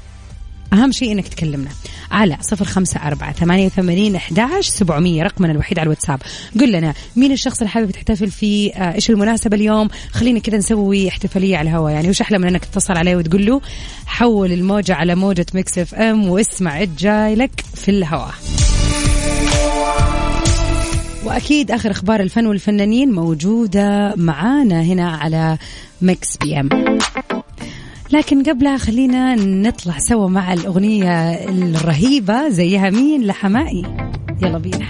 أهم 0.73 0.93
شيء 0.93 1.13
إنك 1.13 1.29
تكلمنا. 1.29 1.71
على 2.11 2.37
صفر 2.41 2.65
خمسة 2.65 3.01
أربعة 3.07 3.33
ثمانية 3.33 3.67
وثمانين 3.67 4.17
أحداش 4.17 4.67
سبعمية 4.67 5.23
رقمنا 5.23 5.53
الوحيد 5.53 5.79
على 5.79 5.87
الواتساب. 5.87 6.23
قل 6.61 6.73
لنا 6.73 6.95
مين 7.17 7.33
الشخص 7.33 7.59
اللي 7.59 7.69
حابب 7.69 7.91
تحتفل 7.91 8.31
فيه 8.31 8.73
آه، 8.73 8.95
إيش 8.95 9.11
المناسبة 9.11 9.57
اليوم؟ 9.57 9.89
خلينا 10.13 10.39
كذا 10.39 10.57
نسوي 10.59 11.09
احتفالية 11.09 11.57
على 11.57 11.71
الهواء 11.71 11.93
يعني. 11.93 12.09
وش 12.09 12.21
أحلى 12.21 12.39
من 12.39 12.49
إنك 12.49 12.65
تتصل 12.65 12.97
عليه 12.97 13.17
وتقول 13.17 13.47
له 13.47 13.61
حول 14.07 14.53
الموجة 14.53 14.95
على 14.95 15.15
موجة 15.15 15.47
Mix 15.55 15.79
FM 15.79 16.29
واسمع 16.29 16.83
الجاي 16.83 17.35
لك 17.35 17.65
في 17.75 17.91
الهواء. 17.91 18.35
وأكيد 21.25 21.71
آخر 21.71 21.91
أخبار 21.91 22.21
الفن 22.21 22.47
والفنانين 22.47 23.13
موجودة 23.13 24.15
معانا 24.17 24.83
هنا 24.83 25.11
على 25.17 25.59
Mix 26.03 26.37
PM. 26.37 26.69
لكن 28.13 28.43
قبلها 28.43 28.77
خلينا 28.77 29.35
نطلع 29.35 29.99
سوا 29.99 30.29
مع 30.29 30.53
الأغنية 30.53 31.35
الرهيبة 31.49 32.49
زيها 32.49 32.91
مين؟ 32.91 33.27
لحماقي 33.27 33.83
يلا 34.43 34.59
بينا. 34.59 34.89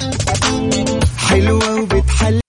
حلوة 1.29 1.81
وبتحل 1.83 2.41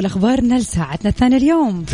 اول 0.00 0.06
اخبارنا 0.06 0.54
لساعتنا 0.54 1.10
الثانية 1.10 1.36
اليوم. 1.36 1.84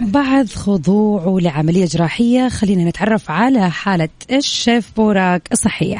بعد 0.00 0.48
خضوعه 0.48 1.38
لعملية 1.40 1.84
جراحية 1.84 2.48
خلينا 2.48 2.84
نتعرف 2.84 3.30
على 3.30 3.70
حالة 3.70 4.08
الشيف 4.30 4.90
بوراك 4.96 5.48
الصحية. 5.52 5.98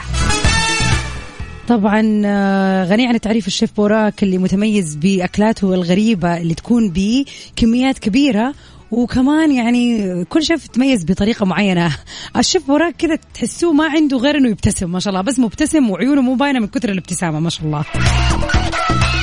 طبعا 1.69 2.23
آه، 2.25 2.85
غني 2.85 3.07
عن 3.07 3.15
التعريف 3.15 3.47
الشيف 3.47 3.71
بوراك 3.77 4.23
اللي 4.23 4.39
متميز 4.39 4.95
بأكلاته 4.95 5.75
الغريبة 5.75 6.37
اللي 6.37 6.55
تكون 6.55 6.93
بكميات 6.95 7.99
كبيرة 7.99 8.55
وكمان 8.91 9.53
يعني 9.53 10.25
كل 10.25 10.43
شيف 10.43 10.65
يتميز 10.65 11.05
بطريقة 11.05 11.47
معينة. 11.47 11.97
الشيف 12.37 12.67
بوراك 12.67 12.97
كذا 12.97 13.19
تحسوه 13.35 13.73
ما 13.73 13.85
عنده 13.85 14.17
غير 14.17 14.37
إنه 14.37 14.49
يبتسم 14.49 14.93
ما 14.93 15.01
شاء 15.01 15.11
الله. 15.11 15.23
بس 15.23 15.39
مبتسم 15.39 15.91
وعيونه 15.91 16.21
مو 16.21 16.35
باينة 16.35 16.61
من 16.61 16.67
كثر 16.67 16.89
الابتسامة 16.89 17.41
ما 17.41 17.51
شاء 17.51 17.67
الله. 17.67 17.85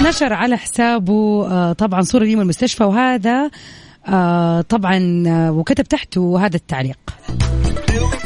نشر 0.01 0.33
على 0.33 0.57
حسابه 0.57 1.47
آه، 1.47 1.73
طبعا 1.73 2.01
صورة 2.01 2.23
لي 2.23 2.35
من 2.35 2.41
المستشفى 2.41 2.83
وهذا 2.83 3.49
آه، 4.07 4.61
طبعا 4.61 5.23
آه، 5.27 5.51
وكتب 5.51 5.83
تحته 5.83 6.45
هذا 6.45 6.55
التعليق. 6.55 6.97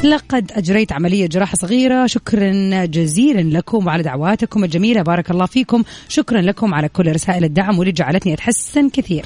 لقد 0.04 0.52
أجريت 0.52 0.92
عملية 0.92 1.26
جراحة 1.26 1.56
صغيرة. 1.56 2.06
شكرا 2.06 2.84
جزيلا 2.84 3.58
لكم 3.58 3.86
وعلى 3.86 4.02
دعواتكم 4.02 4.64
الجميلة. 4.64 5.02
بارك 5.02 5.30
الله 5.30 5.46
فيكم. 5.46 5.82
شكرا 6.08 6.40
لكم 6.40 6.74
على 6.74 6.88
كل 6.88 7.12
رسائل 7.12 7.44
الدعم 7.44 7.78
واللي 7.78 7.92
جعلتني 7.92 8.34
أتحسن 8.34 8.88
كثير. 8.88 9.24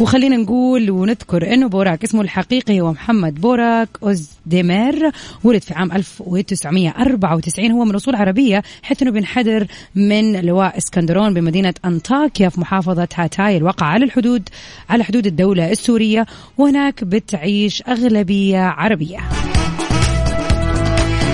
وخلينا 0.00 0.36
نقول 0.36 0.90
ونذكر 0.90 1.54
إنه 1.54 1.68
بوراك 1.68 2.04
اسمه 2.04 2.20
الحقيقي 2.20 2.80
هو 2.80 2.92
محمد 2.92 3.40
بوراك 3.40 3.88
أوزديمير 4.02 5.10
ولد 5.44 5.62
في 5.62 5.74
عام 5.74 5.92
1994 5.92 7.70
هو 7.70 7.84
من 7.84 7.94
أصول 7.94 8.14
عربية 8.14 8.62
حيث 8.82 9.02
إنه 9.02 9.10
بينحدر 9.10 9.66
من 9.94 10.40
لواء 10.40 10.78
إسكندرون 10.78 11.34
بمدينة 11.34 11.74
أنطاكيا 11.84 12.48
في 12.48 12.60
محافظة 12.60 13.08
هاتاي 13.14 13.56
الواقع 13.56 13.86
على 13.86 14.04
الحدود 14.04 14.48
على 14.90 15.04
حدود 15.04 15.26
الدولة 15.26 15.70
السورية 15.70 16.26
وهناك 16.58 17.04
بتعيش 17.04 17.82
أغلبية 17.88 18.60
عربية. 18.60 19.18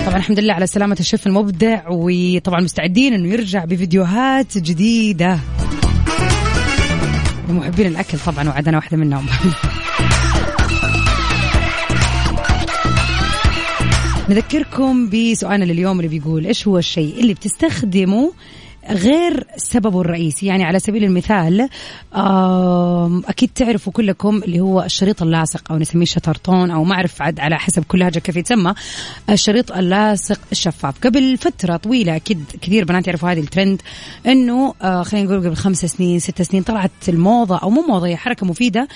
طبعا 0.06 0.16
الحمد 0.16 0.40
لله 0.40 0.54
على 0.54 0.66
سلامة 0.66 0.97
الشيف 1.00 1.26
المبدع 1.26 1.83
وطبعا 1.88 2.61
مستعدين 2.61 3.14
إنه 3.14 3.28
يرجع 3.28 3.64
بفيديوهات 3.64 4.59
جديدة. 4.59 5.38
لمحبين 7.49 7.87
الأكل 7.87 8.19
طبعا 8.19 8.49
وعد 8.49 8.69
أنا 8.69 8.77
واحدة 8.77 8.97
منهم. 8.97 9.27
نذكركم 14.29 15.09
بسؤالنا 15.11 15.65
لليوم 15.65 15.97
اللي 16.01 16.09
بيقول 16.09 16.47
إيش 16.47 16.69
هو 16.69 16.79
الشيء 16.79 17.21
اللي 17.21 17.35
بتستخدمه 17.35 18.33
غير 18.91 19.47
سببه 19.57 20.00
الرئيسي. 20.00 20.47
يعني 20.47 20.64
على 20.64 20.79
سبيل 20.79 21.05
المثال 21.05 21.69
أكيد 23.29 23.50
تعرفوا 23.55 23.93
كلكم 23.93 24.37
اللي 24.37 24.61
هو 24.61 24.83
الشريط 24.83 25.23
اللاصق 25.23 25.73
أو 25.73 25.79
نسميه 25.79 26.05
شطرطون 26.05 26.71
أو 26.71 26.85
ما 26.85 26.95
أعرف 26.95 27.23
عاد 27.23 27.41
على 27.41 27.59
حسب 27.59 27.85
كل 27.85 27.99
لهجة 27.99 28.19
كيف 28.19 28.37
يتسمى. 28.37 28.75
الشريط 29.31 29.73
اللاصق 29.73 30.41
الشفاف 30.53 30.95
قبل 31.05 31.38
فترة 31.38 31.76
طويلة 31.76 32.17
أكيد 32.17 32.45
كثير 32.61 32.85
بنات 32.85 33.07
يعرفوا 33.07 33.31
هذه 33.31 33.41
الترند 33.41 33.83
إنه 34.26 34.75
آه، 34.83 35.03
خلينا 35.03 35.26
نقول 35.26 35.47
قبل 35.47 35.57
خمس 35.57 35.85
سنين 35.85 36.19
ست 36.19 36.43
سنين 36.43 36.62
طلعت 36.62 36.91
الموضة 37.09 37.59
أو 37.59 37.71
مو 37.71 37.83
موضة 37.83 38.07
هي 38.07 38.17
حركة 38.17 38.47
مفيدة 38.47 38.88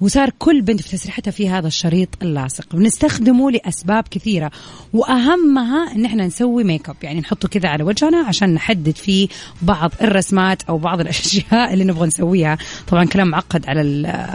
وصار 0.00 0.30
كل 0.38 0.62
بنت 0.62 0.80
في 0.80 0.88
تسريحتها 0.96 1.30
في 1.30 1.48
هذا 1.48 1.66
الشريط 1.66 2.08
اللاصق. 2.22 2.76
بنستخدمه 2.76 3.50
لأسباب 3.50 4.04
كثيرة 4.10 4.50
وأهمها 4.92 5.92
إن 5.94 6.04
إحنا 6.04 6.26
نسوي 6.26 6.64
make 6.64 6.88
up 6.88 6.96
يعني 7.02 7.20
نحطه 7.20 7.48
كذا 7.48 7.68
على 7.68 7.84
وجهنا 7.84 8.18
عشان 8.18 8.54
نحدد 8.54 8.96
فيه 8.96 9.28
بعض 9.62 9.92
الرسمات 10.02 10.62
أو 10.62 10.78
بعض 10.78 11.00
الأشياء 11.04 11.72
اللي 11.72 11.84
نبغى 11.84 12.06
نسويها. 12.06 12.58
طبعا 12.88 13.04
كلام 13.04 13.28
معقد 13.28 13.68
على 13.68 13.82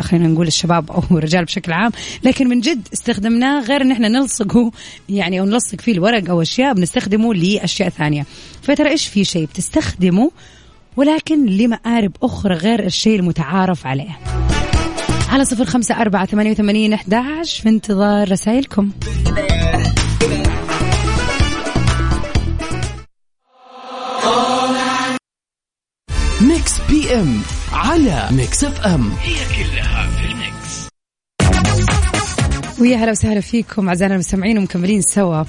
خلينا 0.02 0.28
نقول 0.28 0.48
الشباب 0.48 0.92
أو 0.92 1.04
الرجال 1.18 1.46
بشكل 1.46 1.72
عام. 1.72 1.92
لكن 2.24 2.48
من 2.48 2.60
جد 2.60 2.88
استخدمناه 2.94 3.62
غير 3.62 3.82
إن 3.82 3.92
إحنا 3.92 4.08
نلصقه 4.08 4.72
يعني 5.10 5.40
أو 5.40 5.46
نلصق 5.46 5.82
فيه 5.82 5.92
الورق 5.92 6.30
أو 6.30 6.42
أشياء 6.42 6.74
بنستخدمه 6.74 7.34
لأشياء 7.34 7.90
ثانية. 7.90 8.26
فترى 8.62 8.90
إيش 8.90 9.08
في 9.08 9.24
شيء 9.24 9.46
بتستخدمه؟ 9.46 10.32
ولكن 10.98 11.46
لمآرب 11.46 12.12
أخرى 12.24 12.56
غير 12.56 12.86
الشيء 12.86 13.20
المتعارف 13.20 13.88
عليه. 13.88 14.20
على 15.30 15.46
صفر 15.46 15.66
خمسة 15.66 16.02
أربعة 16.02 16.26
ثمانية 16.26 16.52
وثمانين 16.52 16.94
أحداش 16.94 17.60
في 17.60 17.70
انتظار 17.70 18.32
رسائلكم. 18.32 18.92
Mix 26.42 26.74
PM 26.90 27.42
على 27.74 28.28
Mix 28.32 28.64
FM. 28.64 29.12
هي 29.22 29.36
كلها 29.36 30.08
في 30.10 30.26
ال 30.32 30.43
mix. 30.43 30.88
ويا 32.80 32.98
هلا 32.98 33.12
وسهلا 33.12 33.42
فيكم 33.42 33.90
أعزائنا 33.90 34.14
المستمعين 34.14 34.58
ومكملين 34.58 35.02
سوا. 35.02 35.44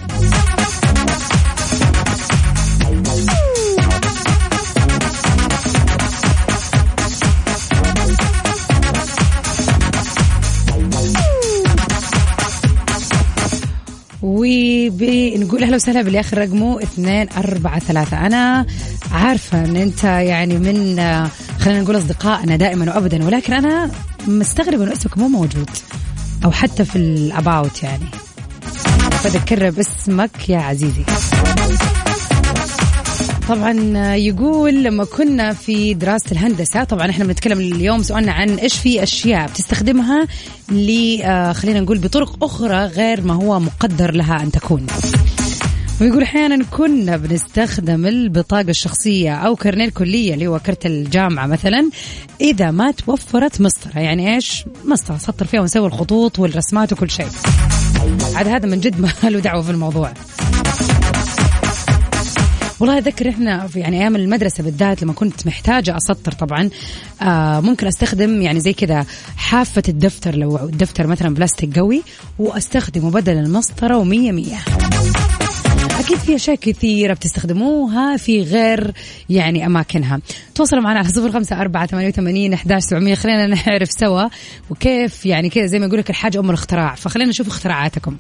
وبنقول 14.39 15.63
أهلا 15.65 15.75
وسهلا 15.75 16.03
باللي 16.03 16.21
اخر 16.21 16.39
رقمه 16.39 16.83
اثنين 16.83 17.29
أربعة 17.37 17.79
ثلاثة. 17.79 18.27
أنا 18.27 18.67
عارفة 19.13 19.65
أن 19.65 19.77
أنت 19.77 20.05
يعني 20.05 20.59
من 20.59 20.97
خلينا 21.61 21.81
نقول 21.81 21.99
أصدقائنا 21.99 22.57
دائما 22.57 22.95
وأبدا 22.95 23.25
ولكن 23.25 23.53
أنا 23.53 23.91
مستغربة 24.27 24.85
أنه 24.85 24.93
اسمك 24.93 25.19
مو 25.19 25.29
موجود 25.29 25.71
أو 26.45 26.51
حتى 26.51 26.85
في 26.85 26.97
الأباوت 26.97 27.83
يعني. 27.83 28.05
فذكر 29.23 29.71
باسمك 29.71 30.49
يا 30.49 30.59
عزيزي. 30.59 31.05
طبعا 33.49 33.73
يقول 34.15 34.85
لما 34.85 35.05
كنا 35.05 35.53
في 35.53 35.95
دراسة 35.95 36.33
الهندسة 36.33 36.85
طبعا 36.85 37.11
إحنا 37.11 37.25
بنتكلم 37.25 37.61
اليوم 37.61 38.03
سؤالنا 38.03 38.33
عن 38.33 38.51
إيش 38.51 38.75
في 38.75 39.03
أشياء 39.03 39.49
بتستخدمها 39.49 40.27
ل 40.71 41.19
آه، 41.23 41.53
خلينا 41.53 41.81
نقول 41.81 41.99
بطرق 41.99 42.45
أخرى 42.45 42.85
غير 42.85 43.21
ما 43.21 43.35
هو 43.35 43.61
مقدر 43.61 44.15
لها 44.15 44.43
أن 44.43 44.51
تكون. 44.51 44.87
ويقول 46.01 46.23
أحيانا 46.23 46.65
كنا 46.65 47.17
بنستخدم 47.17 48.07
البطاقة 48.07 48.71
الشخصية 48.71 49.35
أو 49.35 49.57
كرنيه 49.57 49.85
الكلية 49.85 50.35
اللي 50.35 50.47
هو 50.47 50.59
كرت 50.59 50.87
الجامعة 50.87 51.47
مثلا 51.47 51.91
إذا 52.41 52.71
ما 52.71 52.91
توفرت 52.91 53.61
مسطرة. 53.61 53.99
يعني 53.99 54.35
إيش؟ 54.35 54.65
مسطرة 54.85 55.17
سطر 55.17 55.47
فيها 55.47 55.61
ونسوي 55.61 55.87
الخطوط 55.87 56.39
والرسمات 56.39 56.93
وكل 56.93 57.11
شيء. 57.11 57.29
عاد 58.35 58.49
هذا 58.49 58.67
من 58.67 58.81
جد 58.81 59.01
ما 59.23 59.31
له 59.31 59.41
دعوة 59.41 59.63
في 59.63 59.71
الموضوع. 59.71 60.13
والله 62.81 62.99
أذكر 62.99 63.29
إحنا 63.29 63.67
في 63.67 63.81
يعني 63.81 64.01
أيام 64.01 64.17
المدرسة 64.17 64.65
بالذات 64.65 65.03
لما 65.03 65.13
كنت 65.13 65.47
محتاجة 65.47 65.97
أسطر 65.97 66.33
طبعا 66.33 66.71
آه 67.23 67.61
ممكن 67.61 67.87
أستخدم 67.87 68.43
يعني 68.43 68.61
زي 68.61 68.73
كذا 68.73 69.07
حافة 69.37 69.83
الدفتر 69.89 70.35
لو 70.37 70.57
الدفتر 70.57 71.07
مثلا 71.07 71.35
بلاستيك 71.35 71.79
قوي 71.79 72.03
وأستخدمه 72.39 73.11
بدل 73.11 73.33
المسطرة 73.39 73.97
ومية 73.97 74.33
مية. 74.33 74.59
أكيد 76.01 76.19
في 76.19 76.35
أشياء 76.35 76.57
كثيرة 76.57 77.15
بتستخدموها 77.15 78.17
في 78.17 78.43
غير 78.43 78.93
يعني 79.31 79.67
أماكنها. 79.67 80.21
تواصلوا 80.55 80.83
معنا 80.83 80.99
على 80.99 81.09
صفر 81.09 81.33
خمسة 81.33 81.61
أربعة 81.61 81.87
ثمانية 81.87 82.09
وثمانين 82.09 82.53
أحداش 82.53 82.83
سبعمية. 82.83 83.15
خلينا 83.15 83.47
نعرف 83.47 83.91
سوا 83.91 84.29
وكيف 84.71 85.27
يعني 85.27 85.49
كذا 85.49 85.67
زي 85.67 85.79
ما 85.79 85.87
يقول 85.87 85.99
لك 85.99 86.11
الحاجة 86.11 86.41
أم 86.41 86.51
الاختراع. 86.51 86.95
فخلينا 86.95 87.31
نشوف 87.31 87.47
اختراعاتكم. 87.47 88.17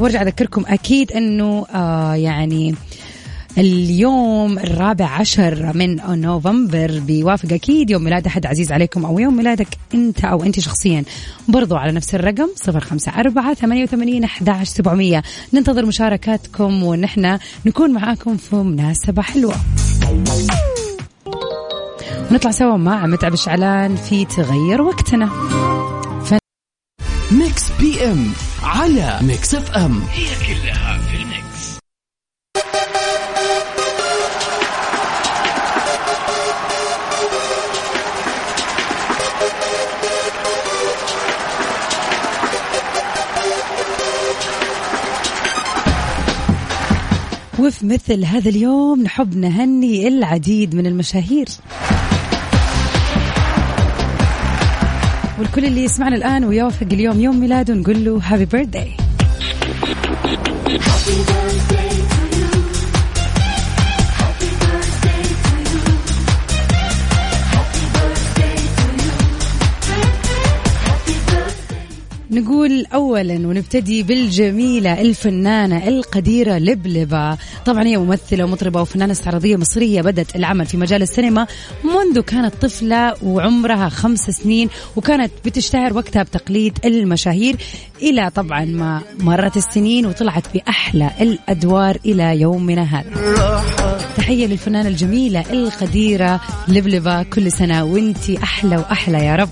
وأرجع 0.00 0.22
أذكركم 0.22 0.64
أكيد 0.68 1.12
أنه 1.12 1.66
آه 1.74 2.14
يعني 2.14 2.74
اليوم 3.58 4.58
الرابع 4.58 5.06
عشر 5.06 5.72
من 5.76 6.20
نوفمبر 6.20 6.98
بيوافق 6.98 7.52
أكيد 7.52 7.90
يوم 7.90 8.04
ميلاد 8.04 8.26
أحد 8.26 8.46
عزيز 8.46 8.72
عليكم 8.72 9.04
أو 9.04 9.18
يوم 9.18 9.36
ميلادك 9.36 9.68
أنت 9.94 10.24
أو 10.24 10.42
أنت 10.42 10.60
شخصيا. 10.60 11.04
برضو 11.48 11.76
على 11.76 11.92
نفس 11.92 12.14
الرقم 12.14 12.48
صفر 12.56 12.80
خمسة 12.80 13.12
أربعة 13.12 13.54
ثمانية 13.54 13.82
وثمانين 13.82 14.24
أحد 14.24 14.64
سبعمية. 14.64 15.22
ننتظر 15.52 15.86
مشاركاتكم 15.86 16.82
ونحن 16.82 17.38
نكون 17.66 17.90
معاكم 17.90 18.36
في 18.36 18.56
مناسبة 18.56 19.22
حلوة. 19.22 19.54
ونطلع 22.30 22.50
سوا 22.50 22.76
مع 22.76 23.06
متعب 23.06 23.34
شعلان 23.34 23.96
في 23.96 24.24
تغير 24.24 24.82
وقتنا. 24.82 25.26
ف... 26.24 26.34
Mix 27.32 27.70
PM 27.80 28.32
على 28.62 29.18
Mix 29.22 29.54
FM. 29.54 30.02
هي 30.12 30.26
كلها 30.46 30.93
وفي 47.64 47.86
مثل 47.86 48.24
هذا 48.24 48.48
اليوم 48.48 49.02
نحب 49.02 49.36
نهني 49.36 50.08
العديد 50.08 50.74
من 50.74 50.86
المشاهير. 50.86 51.46
والكل 55.38 55.64
اللي 55.64 55.84
يسمعنا 55.84 56.16
الآن 56.16 56.44
ويوافق 56.44 56.86
اليوم 56.92 57.20
يوم 57.20 57.40
ميلاده 57.40 57.74
نقول 57.74 58.04
له 58.04 58.20
هابي 58.24 58.44
بيرثداي 58.44 58.90
نقول 72.64 72.86
اولا 72.94 73.34
ونبتدي 73.34 74.02
بالجميلة 74.02 75.00
الفنانة 75.00 75.88
القديرة 75.88 76.58
لبلبة. 76.58 77.36
طبعا 77.66 77.84
هي 77.84 77.98
ممثلة 77.98 78.44
ومطربة 78.44 78.80
وفنانة 78.80 79.12
استعراضية 79.12 79.56
مصرية 79.56 80.02
بدأت 80.02 80.36
العمل 80.36 80.66
في 80.66 80.76
مجال 80.76 81.02
السينما 81.02 81.46
منذ 81.84 82.20
كانت 82.20 82.54
طفلة 82.54 83.14
وعمرها 83.22 83.88
خمس 83.88 84.30
سنين 84.30 84.68
وكانت 84.96 85.32
بتشتهر 85.44 85.94
وقتها 85.94 86.22
بتقليد 86.22 86.78
المشاهير 86.84 87.56
إلى 88.02 88.30
طبعا 88.30 88.64
ما 88.64 89.02
مرت 89.20 89.56
السنين 89.56 90.06
وطلعت 90.06 90.44
بأحلى 90.54 91.10
الأدوار 91.20 91.98
إلى 92.04 92.40
يومنا 92.40 92.82
هذا. 92.82 93.64
تحية 94.16 94.46
للفنانة 94.46 94.88
الجميلة 94.88 95.44
القديرة 95.52 96.40
لبلبة 96.68 97.22
كل 97.22 97.52
سنة 97.52 97.84
وإنتي 97.84 98.38
أحلى 98.42 98.76
وأحلى 98.76 99.24
يا 99.24 99.36
رب. 99.36 99.50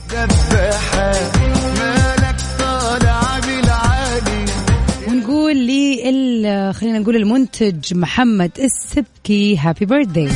ونقول 5.53 5.67
لي 5.67 6.73
خلينا 6.73 6.99
نقول 6.99 7.17
المنتج 7.17 7.95
محمد 7.95 8.51
السبكي. 8.59 9.57
هابي 9.57 9.87
بيرثداي 9.87 10.29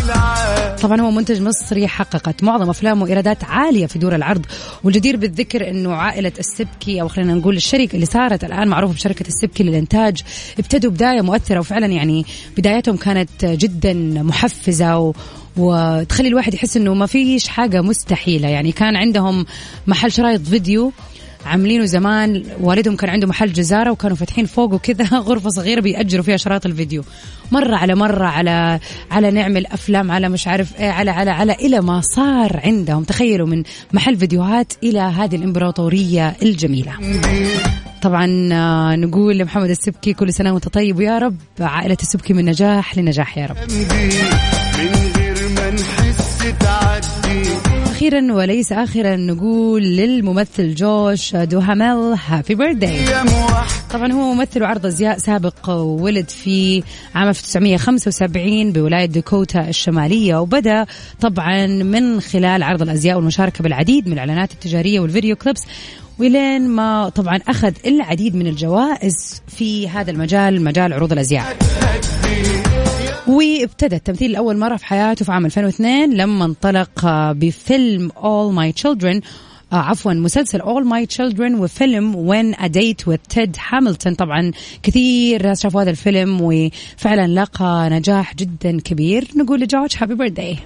طبعا 0.82 1.00
هو 1.00 1.10
منتج 1.10 1.42
مصري 1.42 1.88
حققت 1.88 2.44
معظم 2.44 2.70
أفلامه 2.70 3.06
إيرادات 3.06 3.44
عالية 3.44 3.86
في 3.86 3.98
دور 3.98 4.14
العرض 4.14 4.46
والجدير 4.84 5.16
بالذكر 5.16 5.70
إنه 5.70 5.92
عائلة 5.92 6.32
السبكي 6.38 7.00
أو 7.00 7.08
خلينا 7.08 7.34
نقول 7.34 7.56
الشركة 7.56 7.94
اللي 7.94 8.06
صارت 8.06 8.44
الآن 8.44 8.68
معروفه 8.68 8.94
بشركة 8.94 9.26
السبكي 9.28 9.62
للإنتاج 9.62 10.22
ابتدوا 10.58 10.90
بداية 10.90 11.20
مؤثرة 11.20 11.58
وفعلا 11.58 11.86
يعني 11.86 12.26
بدايتهم 12.56 12.96
كانت 12.96 13.44
جدا 13.44 13.92
محفزة 14.22 14.98
و 14.98 15.12
وتخلي 15.56 16.28
الواحد 16.28 16.54
يحس 16.54 16.76
إنه 16.76 16.94
ما 16.94 17.06
فيش 17.06 17.48
حاجة 17.48 17.82
مستحيلة. 17.82 18.48
يعني 18.48 18.72
كان 18.72 18.96
عندهم 18.96 19.46
محل 19.86 20.12
شرايط 20.12 20.40
فيديو 20.40 20.92
عاملينه 21.46 21.84
زمان. 21.84 22.42
والدهم 22.60 22.96
كان 22.96 23.10
عنده 23.10 23.26
محل 23.26 23.52
جزارة 23.52 23.90
وكانوا 23.90 24.16
فاتحين 24.16 24.46
فوقه 24.46 24.78
كذا 24.78 25.18
غرفة 25.28 25.50
صغيرة 25.50 25.80
بيأجروا 25.80 26.24
فيها 26.24 26.36
شرايط 26.36 26.66
الفيديو. 26.66 27.04
مرة 27.52 27.76
على 27.76 27.94
مرة 27.94 28.26
على 28.26 28.80
على 29.10 29.30
نعمل 29.30 29.66
افلام 29.66 30.10
على 30.10 30.28
مش 30.28 30.48
عارف 30.48 30.80
إيه 30.80 30.90
على 30.90 31.10
على 31.10 31.30
على 31.30 31.52
إلى 31.52 31.80
ما 31.80 32.00
صار 32.00 32.60
عندهم. 32.64 33.04
تخيلوا 33.04 33.46
من 33.46 33.62
محل 33.92 34.16
فيديوهات 34.16 34.72
إلى 34.82 35.00
هذه 35.00 35.36
الإمبراطورية 35.36 36.36
الجميلة. 36.42 36.92
طبعا 38.02 38.48
آه، 38.52 38.96
نقول 38.96 39.38
لمحمد 39.38 39.70
السبكي 39.70 40.12
كل 40.12 40.32
سنة 40.32 40.52
وأنت 40.52 40.68
طيب. 40.68 40.98
ويا 40.98 41.18
رب 41.18 41.36
عائلة 41.60 41.96
السبكي 42.02 42.32
من 42.32 42.44
نجاح 42.44 42.98
لنجاح 42.98 43.38
يا 43.38 43.46
رب. 43.46 43.56
تعدي 47.96 48.08
أخيرا 48.08 48.32
وليس 48.32 48.72
اخرا 48.72 49.16
نقول 49.16 49.82
للممثل 49.82 50.74
جوش 50.74 51.36
دوهاميل 51.36 52.18
happy 52.26 52.54
birthday 52.54 53.04
طبعا 53.90 54.12
هو 54.12 54.34
ممثل 54.34 54.62
وعرض 54.62 54.86
أزياء 54.86 55.18
سابق 55.18 55.70
ولد 55.70 56.28
في 56.28 56.82
عام 57.14 57.28
1975 57.28 58.72
بولاية 58.72 59.06
داكوتا 59.06 59.68
الشمالية 59.68 60.36
وبدأ 60.36 60.86
طبعا 61.20 61.66
من 61.66 62.20
خلال 62.20 62.62
عرض 62.62 62.82
الأزياء 62.82 63.16
والمشاركة 63.16 63.62
بالعديد 63.62 64.06
من 64.06 64.12
الإعلانات 64.12 64.52
التجارية 64.52 65.00
والفيديو 65.00 65.36
كليبس. 65.36 65.62
ولين 66.18 66.68
ما 66.68 67.08
طبعا 67.08 67.40
أخذ 67.48 67.72
العديد 67.86 68.36
من 68.36 68.46
الجوائز 68.46 69.42
في 69.48 69.88
هذا 69.88 70.10
المجال 70.10 70.64
مجال 70.64 70.92
عروض 70.92 71.12
الأزياء. 71.12 71.56
وابتدى 73.28 73.96
التمثيل 73.96 74.32
لأول 74.32 74.58
مرة 74.58 74.76
في 74.76 74.86
حياته 74.86 75.24
في 75.24 75.32
عام 75.32 75.44
2002 75.46 76.14
لما 76.16 76.44
انطلق 76.44 77.06
بفيلم 77.32 78.10
All 78.10 78.56
My 78.58 78.82
Children 78.82 79.20
آه 79.72 79.76
عفوا 79.76 80.12
مسلسل 80.12 80.60
All 80.60 80.84
My 80.84 81.16
Children 81.16 81.60
وفيلم 81.60 82.28
When 82.30 82.56
a 82.58 82.68
Date 82.68 83.06
with 83.06 83.34
Ted 83.36 83.56
Hamilton. 83.56 84.14
طبعا 84.16 84.50
كثير 84.82 85.42
ناس 85.46 85.62
شافوا 85.62 85.82
هذا 85.82 85.90
الفيلم 85.90 86.38
وفعلا 86.42 87.40
لقى 87.40 87.88
نجاح 87.92 88.34
جدا 88.34 88.80
كبير. 88.80 89.28
نقول 89.36 89.60
لجورج 89.60 89.92
هابي 90.00 90.14
بيرثداي 90.14 90.58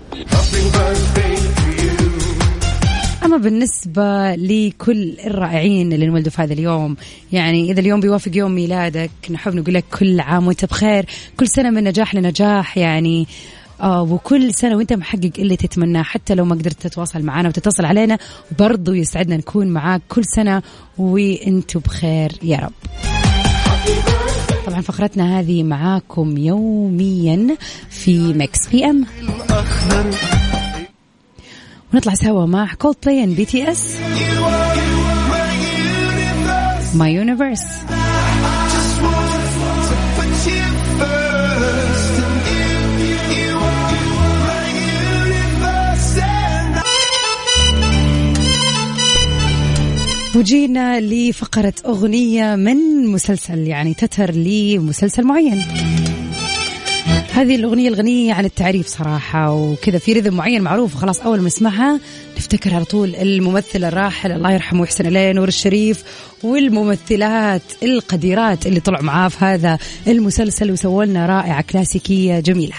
أما 3.25 3.37
بالنسبة 3.37 4.35
لكل 4.35 5.17
الرائعين 5.27 5.93
اللي 5.93 6.07
انولدوا 6.07 6.31
في 6.31 6.43
هذا 6.43 6.53
اليوم 6.53 6.97
يعني 7.33 7.71
إذا 7.71 7.81
اليوم 7.81 8.01
بيوافق 8.01 8.37
يوم 8.37 8.53
ميلادك 8.53 9.11
نحب 9.31 9.55
نقول 9.55 9.75
لك 9.75 9.85
كل 9.99 10.21
عام 10.21 10.47
وأنت 10.47 10.65
بخير 10.65 11.07
كل 11.37 11.49
سنة 11.49 11.71
من 11.71 11.85
نجاح 11.85 12.15
لنجاح 12.15 12.79
يعني 12.79 13.27
آه 13.81 14.03
وكل 14.03 14.55
سنة 14.55 14.77
وأنت 14.77 14.93
محقق 14.93 15.31
اللي 15.39 15.57
تتمناه 15.57 16.03
حتى 16.03 16.35
لو 16.35 16.45
ما 16.45 16.55
قدرت 16.55 16.87
تتواصل 16.87 17.23
معنا 17.23 17.49
وتتصل 17.49 17.85
علينا 17.85 18.19
برضو 18.59 18.93
يسعدنا 18.93 19.37
نكون 19.37 19.67
معاك 19.67 20.03
كل 20.09 20.25
سنة 20.25 20.63
وانتوا 20.99 21.81
بخير 21.81 22.33
يا 22.43 22.57
رب. 22.57 22.73
طبعا 24.67 24.81
فقرتنا 24.81 25.41
هذه 25.41 25.63
معاكم 25.63 26.37
يوميا 26.37 27.57
في 27.91 28.33
Mix 28.33 28.69
PM 28.69 29.07
ونطلع 31.95 32.15
سوا 32.15 32.47
مع 32.47 32.75
Coldplay 32.75 33.25
and 33.25 33.35
BTS 33.35 33.97
My 36.95 37.15
Universe 37.15 37.63
وجينا 50.37 51.01
لفقرة 51.01 51.75
أغنية 51.87 52.57
من 52.57 53.07
مسلسل 53.07 53.59
يعني 53.59 53.95
تتر 53.95 54.31
لمسلسل 54.31 55.25
معين. 55.25 55.63
هذه 57.35 57.57
الأغنية 57.57 57.89
الغنية 57.89 58.35
عن 58.35 58.45
التعريف 58.45 58.87
صراحة 58.87 59.53
وكذا 59.55 59.99
في 59.99 60.13
رذم 60.13 60.35
معين 60.35 60.63
معروف 60.63 60.95
خلاص 60.95 61.21
أول 61.21 61.41
ما 61.41 61.47
نسمعها 61.47 62.01
نفتكر 62.37 62.75
على 62.75 62.85
طول 62.85 63.17
الممثل 63.17 63.85
الراحل 63.85 64.33
الله 64.33 64.53
يرحمه 64.53 64.81
ويحسن 64.81 65.07
إليه 65.07 65.33
نور 65.33 65.49
الشريف 65.49 66.05
والممثلات 66.43 67.63
القديرات 67.83 68.67
اللي 68.67 68.81
طلعوا 68.81 69.05
معاه 69.05 69.29
في 69.29 69.45
هذا 69.45 69.79
المسلسل 70.07 70.71
وسووا 70.71 71.05
لنا 71.05 71.27
رائعة 71.27 71.63
كلاسيكية 71.63 72.41
جميلة. 72.41 72.77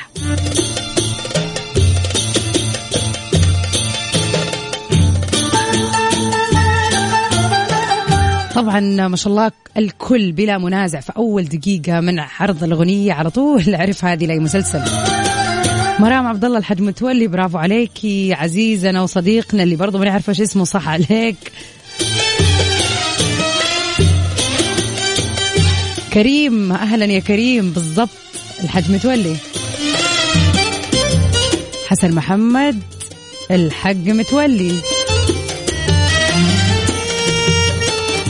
طبعا 8.56 8.80
ما 9.08 9.16
شاء 9.16 9.32
الله 9.34 9.52
الكل 9.78 10.32
بلا 10.32 10.58
منازع 10.58 11.00
في 11.00 11.12
أول 11.18 11.44
دقيقة 11.44 12.00
من 12.00 12.20
عرض 12.20 12.64
الأغنية 12.64 13.14
على 13.14 13.30
طول. 13.30 13.64
عرف 13.76 14.06
هذه 14.06 14.26
لأي 14.26 14.40
مسلسل. 14.40 14.82
مرام 16.00 16.28
عبد 16.28 16.46
الله 16.46 16.58
الحاج 16.58 16.82
متولي 16.82 17.28
برافو 17.28 17.58
عليكي 17.58 18.34
عزيزنا 18.34 19.02
وصديقنا 19.02 19.64
اللي 19.64 19.76
برضه 19.76 20.00
ما 20.00 20.06
نعرف 20.06 20.30
إيش 20.30 20.42
اسمه 20.42 20.64
صح 20.64 20.90
عليك. 20.90 21.52
كريم 26.14 26.72
أهلا 26.72 27.06
يا 27.06 27.20
كريم. 27.20 27.72
بالضبط. 27.72 28.10
الحاج 28.64 28.92
متولي. 28.92 29.36
حسن 31.88 32.16
محمد 32.16 32.80
الحق 33.52 33.92
متولي. 33.92 34.76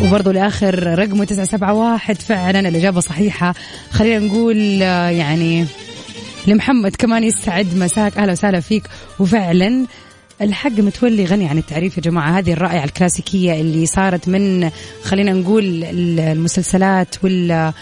وبرضه 0.02 0.32
لآخر 0.32 1.00
رقمه 1.00 1.26
971 1.26 2.16
فعلا 2.16 2.60
الإجابة 2.60 3.00
صحيحة. 3.00 3.56
خلينا 3.92 4.20
نقول 4.26 4.84
آه، 4.84 5.10
يعني 5.10 5.66
لمحمد 6.48 6.96
كمان 6.96 7.24
يسعد. 7.24 7.76
مساك. 7.76 8.18
أهلا 8.18 8.32
وسهلا 8.32 8.60
فيك. 8.60 8.84
وفعلا 9.20 9.86
الحق 10.42 10.72
متولي 10.72 11.26
غني 11.26 11.48
عن 11.48 11.58
التعريف 11.58 11.98
يا 11.98 12.02
جماعة. 12.02 12.40
هذه 12.40 12.54
الرائعة 12.54 12.84
الكلاسيكية 12.84 13.62
اللي 13.62 13.86
صارت 13.86 14.30
من 14.30 14.70
خلينا 15.04 15.32
نقول 15.34 15.84
المسلسلات 15.84 17.16
وال 17.24 17.74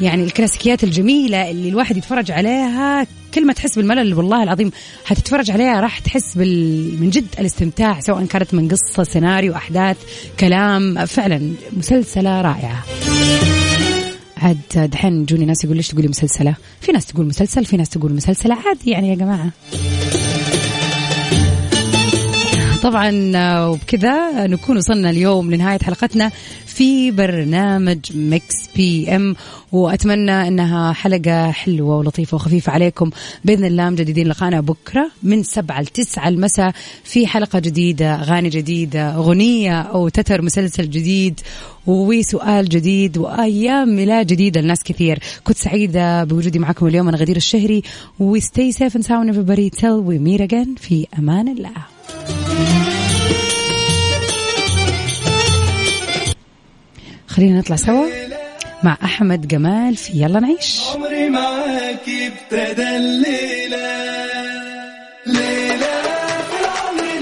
يعني 0.00 0.24
الكلاسيكيات 0.24 0.84
الجميلة 0.84 1.50
اللي 1.50 1.68
الواحد 1.68 1.96
يتفرج 1.96 2.30
عليها 2.30 3.06
كل 3.34 3.46
ما 3.46 3.52
تحس 3.52 3.76
بالملل 3.76 4.14
والله 4.14 4.42
العظيم 4.42 4.70
حتتفرج 5.04 5.50
عليها 5.50 5.80
راح 5.80 5.98
تحس 5.98 6.38
بال 6.38 7.00
من 7.00 7.10
جد 7.10 7.26
الاستمتاع 7.38 8.00
سواء 8.00 8.24
كانت 8.24 8.54
من 8.54 8.68
قصة 8.68 9.04
سيناريو 9.04 9.54
أحداث 9.54 9.96
كلام 10.40 11.06
فعلا 11.06 11.52
مسلسلة 11.72 12.40
رائعة. 12.40 12.84
عاد 14.36 14.90
دحين 14.92 15.24
جوني 15.24 15.44
ناس 15.44 15.64
يقول 15.64 15.76
ليش 15.76 15.88
تقولي 15.88 16.08
مسلسلة؟ 16.08 16.54
في 16.80 16.92
ناس 16.92 17.06
تقول 17.06 17.26
مسلسل 17.26 17.64
في 17.64 17.76
ناس 17.76 17.88
تقول 17.88 18.12
مسلسلة 18.12 18.54
عادي 18.54 18.90
يعني 18.90 19.08
يا 19.08 19.14
جماعة. 19.14 19.50
طبعا 22.82 23.32
آه، 23.36 23.70
وبكذا 23.70 24.46
نكون 24.46 24.76
وصلنا 24.76 25.10
اليوم 25.10 25.54
لنهاية 25.54 25.78
حلقتنا 25.78 26.30
في 26.66 27.10
برنامج 27.10 27.98
Mix 28.14 28.68
PM 28.76 29.36
وأتمنى 29.72 30.48
إنها 30.48 30.92
حلقة 30.92 31.50
حلوة 31.50 31.96
ولطيفة 31.96 32.34
وخفيفة 32.34 32.72
عليكم. 32.72 33.10
بإذن 33.44 33.64
الله 33.64 33.90
مجددين 33.90 34.28
لقانا 34.28 34.60
بكرة 34.60 35.10
من 35.22 35.42
سبعة 35.42 35.80
لتسعة 35.80 36.28
المساء 36.28 36.72
في 37.04 37.26
حلقة 37.26 37.58
جديدة 37.58 38.14
أغاني 38.14 38.48
جديدة 38.48 39.14
أغنية 39.14 39.82
أو 39.82 40.08
تتر 40.08 40.42
مسلسل 40.42 40.90
جديد 40.90 41.40
وسؤال 41.86 42.68
جديد 42.68 43.18
وأيام 43.18 43.96
ميلاد 43.96 44.26
جديده 44.26 44.60
لناس 44.60 44.82
كثير. 44.84 45.18
كنت 45.44 45.56
سعيدة 45.56 46.24
بوجودي 46.24 46.58
معكم 46.58 46.86
اليوم 46.86 47.08
أنا 47.08 47.16
غدير 47.16 47.36
الشهري. 47.36 47.82
و 48.18 48.29
stay 48.29 48.72
safe 48.72 48.96
and 48.96 49.04
sound 49.04 49.34
everybody. 49.34 49.78
Till 49.78 50.02
we 50.02 50.18
meet 50.18 50.50
again. 50.50 50.80
في 50.80 51.06
أمان 51.18 51.48
الله. 51.48 51.97
خلينا 57.38 57.58
نطلع 57.58 57.76
سوا 57.76 58.06
مع 58.82 58.96
أحمد 59.04 59.48
جمال 59.48 59.96
في 59.96 60.22
يلا 60.22 60.40
نعيش. 60.40 60.80
عمري 60.94 61.28
معاك 61.28 62.00
ابتدى 62.08 62.96
الليلة. 62.96 64.17